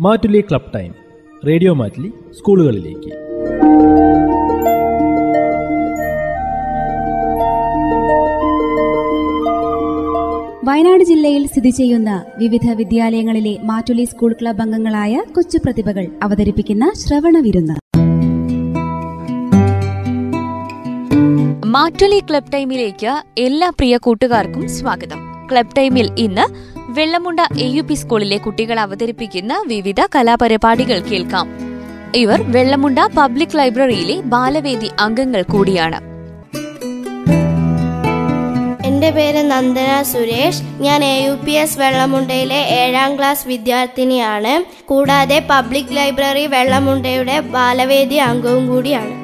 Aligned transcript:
Mattoli 0.00 0.40
club 0.40 0.74
time. 0.74 0.94
Radio 1.46 1.74
Mattoli 1.74 2.08
സ്കൂളുകളിലേക്ക്. 2.38 3.10
വയനാട് 10.66 11.04
ജില്ലയിൽ 11.04 11.46
സ്ഥിതി 11.46 11.70
ചെയ്യുന്ന 11.70 12.24
വിവിധ 12.38 12.70
വിദ്യാലയങ്ങളിലെ 12.74 13.58
മാറ്റുലി 13.64 14.04
സ്കൂൾ 14.04 14.32
ക്ലബ് 14.32 14.60
അംഗങ്ങളായ 14.60 15.22
കൊച്ചു 15.36 15.58
പ്രതിഭകൾ 15.58 16.08
അവതരിപ്പിക്കുന്ന 16.22 16.92
ശ്രവണ 16.96 17.38
വിരുന്ന്. 17.38 17.74
മാറ്റുലി 21.66 22.18
ക്ലബ് 22.18 22.52
ടൈമിലേക്ക് 22.52 23.22
എല്ലാ 23.38 23.70
പ്രിയ 23.70 23.96
കൂട്ടുകാർക്കും 23.96 24.68
സ്വാഗതം. 24.68 25.48
ക്ലബ് 25.52 25.76
ടൈമിൽ 25.78 26.10
ഇന്ന് 26.18 26.73
വെള്ളമുണ്ട 26.94 27.40
എ 27.58 27.66
യു 27.66 27.82
പി 27.82 27.94
സ്കൂളിലെ 27.94 28.36
കുട്ടികൾ 28.36 28.80
അവതരിപ്പിക്കുന്ന 28.80 29.64
വിവിധ 29.66 30.00
കലാപരിപാടികൾ 30.14 30.98
കേൾക്കാം. 31.00 31.46
ഇവർ 32.14 32.42
വെള്ളമുണ്ട 32.42 32.98
പബ്ലിക് 33.16 33.58
ലൈബ്രറിയിലെ 33.58 34.20
ബാലവേദി 34.20 34.90
അംഗങ്ങൾ 34.98 35.42
കൂടിയാണ്. 35.42 36.00
എന്റെ 38.86 39.10
പേര് 39.10 39.50
നന്ദന 39.50 40.02
സുരേഷ്. 40.02 40.62
ഞാൻ 40.80 41.04
എ 41.04 41.24
യു 41.24 41.32
പി 41.46 41.50
എസ് 41.50 41.78
വെള്ളമുണ്ടയിലെ 41.78 42.60
ഏഴാം 42.80 43.18
ക്ലാസ് 43.18 43.48
വിദ്യാർത്ഥിനിയാണ്. 43.48 44.84
കൂടാതെ 44.84 45.46
പബ്ലിക് 45.50 45.96
ലൈബ്രറി 45.96 46.46
വെള്ളമുണ്ടയുടെ 46.46 47.40
ബാലവേദി 47.40 48.14
അംഗവും 48.14 48.66
കൂടിയാണ്. 48.68 49.23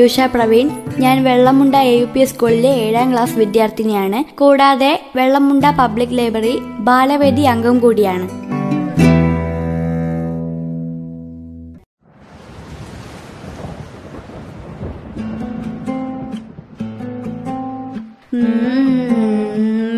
പ്രയൂഷ 0.00 0.20
പ്രവീൺ 0.20 0.66
ഞാൻ 0.98 1.16
വെള്ളമുണ്ട 1.24 1.74
എ 1.74 1.94
യു 1.98 2.06
പി 2.14 2.22
സ്കൂളിലെ 2.24 2.70
ഏഴാം 2.84 3.08
ക്ലാസ് 3.12 3.34
വിദ്യാർത്ഥിനിയാണ്. 3.38 4.18
കൂടാതെ 4.38 4.92
വെള്ളമുണ്ട 5.16 5.64
പബ്ലിക് 5.78 6.18
ലൈബ്രറി 6.18 6.54
ബാലവേദി 6.78 7.42
അംഗം 7.42 7.78
കൂടിയാണ്. 7.78 8.26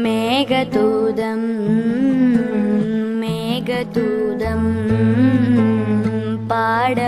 മേഘദൂതം 0.02 1.43
മേഘദൂതം 3.20 4.62
പാട 6.49 6.99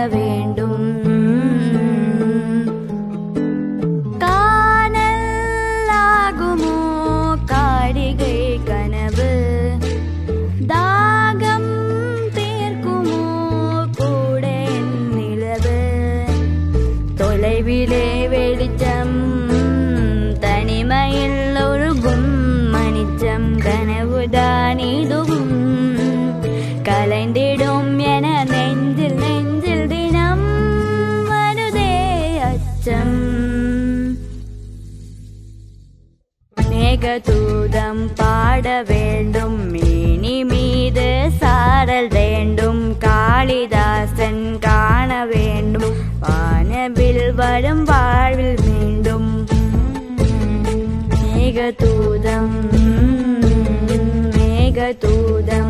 जगतोदम् 54.75 55.64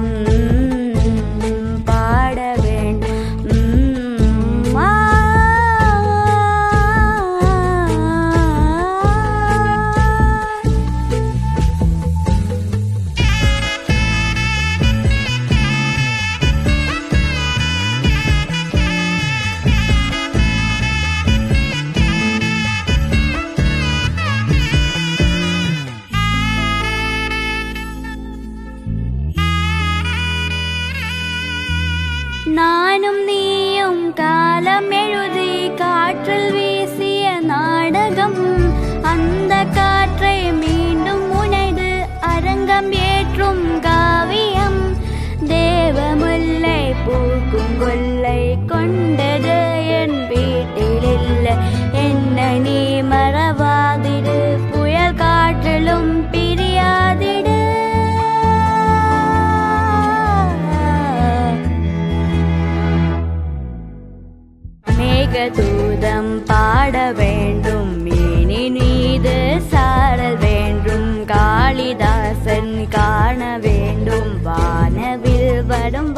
படம் 75.86 76.12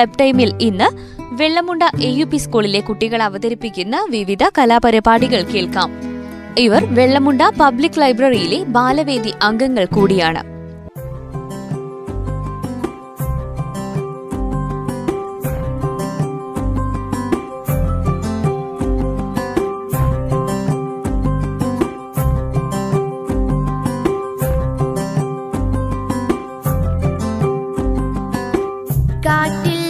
ക്ലബ് 0.00 0.18
ടൈമിൽ 0.20 0.54
ഇന്ന് 0.60 0.86
വെള്ളമുണ്ട 1.20 1.82
എ 1.82 2.10
യു 2.10 2.24
പി 2.24 2.36
സ്കൂളിലെ 2.36 2.80
കുട്ടികൾ 2.80 3.22
അവതരിപ്പിക്കുന്ന 3.22 4.06
വിവിധ 4.10 4.38
കലാപരിപാടികൾ 4.58 5.42
കേൾക്കാം. 5.42 5.90
ഇവർ 6.58 6.94
വെള്ളമുണ്ട 6.94 7.42
പബ്ലിക് 7.60 8.00
ലൈബ്രറിയിലെ 8.00 8.64
ബാലവേദി 8.64 9.34
അംഗങ്ങൾ 9.42 9.84
കൂടിയാണ്. 9.84 10.60
കാട്ടിൽ 29.26 29.89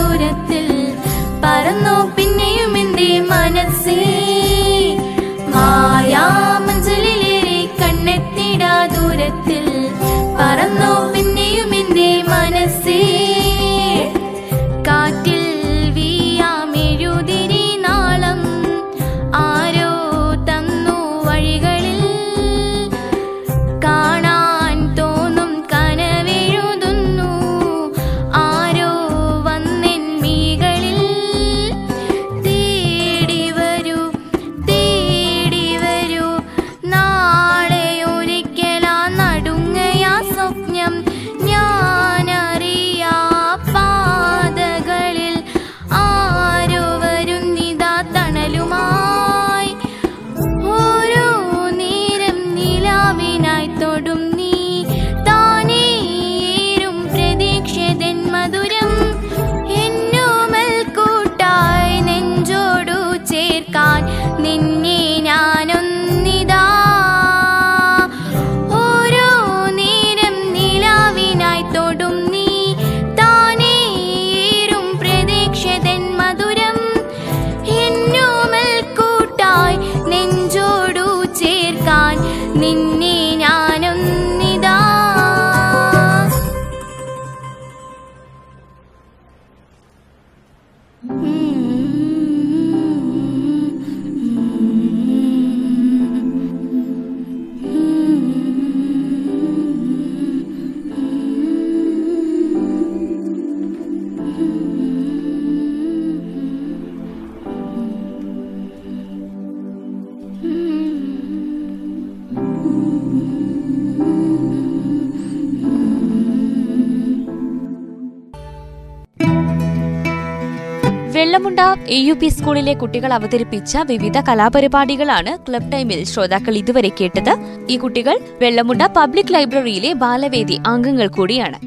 വെള്ളമുണ്ട 121.51 121.89
എ 121.89 121.97
യു 122.07 122.13
പി 122.13 122.27
സ്കൂളിലെ 122.27 122.73
കുട്ടികൾ 122.73 123.11
അവതരിപ്പിച്ച 123.13 123.77
വിവിധ 123.89 124.17
കലാപരിപാടികളാണ് 124.27 125.31
ക്ലബ് 125.47 125.71
ടൈമിൽ 125.73 125.99
ശ്രോതാക്കൾ 126.03 126.53
ഇതുവരെ 126.57 126.91
കേട്ടത്. 126.99 127.33
ഈ 127.69 127.75
കുട്ടികൾ 127.77 128.15
വെള്ളമുണ്ട 128.41 128.81
പബ്ലിക് 128.97 129.33
ലൈബ്രറിയിലെ 129.33 129.91
ബാലവേദി 130.03 130.57
അംഗങ്ങൾ 130.67 131.07
കൂടിയാണ്. 131.07 131.57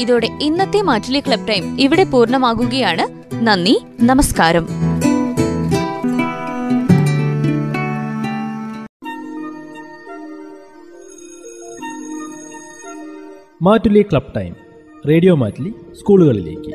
ഇതോടെ 0.00 0.30
ഇന്നത്തെ 0.42 0.82
മാറ്റിലെ 0.82 1.20
ക്ലബ് 1.20 1.48
ടൈം 1.48 1.64
ഇവിടെ 1.80 2.04
പൂർണമാകുകയാണ്. 2.04 3.06
നന്ദി 3.46 3.76
നമസ്കാരം. 4.02 4.66
Mattoli 13.62 14.02
club 14.02 14.32
time. 14.36 14.67
Radio 15.06 15.34
Mattoli 15.34 15.74
സ്കൂളുകളിലേക്ക്. 15.98 16.70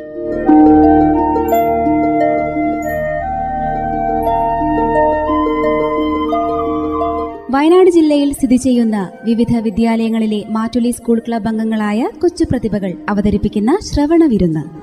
വയനാട് 7.52 7.90
ജില്ലയിൽ 7.90 8.34
സ്ഥിതി 8.34 8.56
ചെയ്യുന്ന 8.56 9.12
വിവിധ 9.26 9.58
വിദ്യാലയങ്ങളിലെ 9.62 10.44
മാറ്റുലി 10.50 10.92
സ്കൂൾ 10.92 11.20
ക്ലബ് 11.20 11.48
അംഗങ്ങളായ 11.48 12.10
കൊച്ചു 12.22 12.46
പ്രതിഭകൾ 12.52 12.94
അവതരിപ്പിക്കുന്ന 13.10 13.78
ശ്രവണ 13.82 14.26
വിരുന്ന്. 14.26 14.83